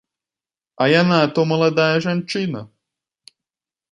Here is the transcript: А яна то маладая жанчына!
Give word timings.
А 0.85 0.85
яна 1.01 1.19
то 1.35 1.41
маладая 1.51 1.93
жанчына! 2.07 2.61